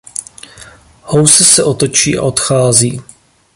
[1.03, 3.01] House se otočí a odchází.